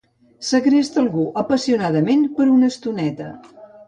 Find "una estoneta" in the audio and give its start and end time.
2.55-3.29